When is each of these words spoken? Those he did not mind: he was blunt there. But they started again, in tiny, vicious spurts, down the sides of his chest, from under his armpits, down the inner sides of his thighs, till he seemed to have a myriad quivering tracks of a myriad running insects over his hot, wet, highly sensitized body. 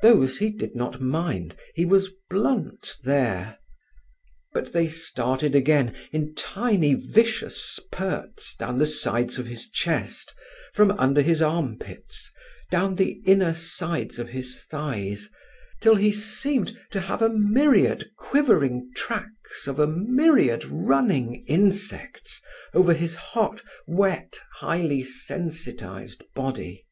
Those 0.00 0.38
he 0.38 0.50
did 0.50 0.76
not 0.76 1.00
mind: 1.00 1.56
he 1.74 1.84
was 1.84 2.12
blunt 2.30 2.98
there. 3.02 3.58
But 4.52 4.72
they 4.72 4.86
started 4.86 5.56
again, 5.56 5.92
in 6.12 6.36
tiny, 6.36 6.94
vicious 6.94 7.60
spurts, 7.60 8.54
down 8.54 8.78
the 8.78 8.86
sides 8.86 9.40
of 9.40 9.48
his 9.48 9.68
chest, 9.68 10.36
from 10.72 10.92
under 10.92 11.20
his 11.20 11.42
armpits, 11.42 12.30
down 12.70 12.94
the 12.94 13.20
inner 13.26 13.52
sides 13.54 14.20
of 14.20 14.28
his 14.28 14.62
thighs, 14.70 15.28
till 15.80 15.96
he 15.96 16.12
seemed 16.12 16.78
to 16.92 17.00
have 17.00 17.20
a 17.20 17.28
myriad 17.28 18.08
quivering 18.16 18.88
tracks 18.94 19.66
of 19.66 19.80
a 19.80 19.86
myriad 19.88 20.64
running 20.64 21.44
insects 21.46 22.40
over 22.72 22.94
his 22.94 23.16
hot, 23.16 23.62
wet, 23.88 24.38
highly 24.58 25.02
sensitized 25.02 26.22
body. 26.36 26.86